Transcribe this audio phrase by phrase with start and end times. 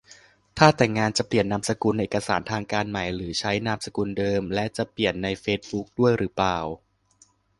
[0.57, 6.57] ถ้าแต่งงานแล้วจะเปลี่ยนนามสกุลในเอกสารทางการไหม หรือใช้นามสกุลเดิม และจะเปลี่ยนในเฟซบุ๊กด้วยรึเปล่า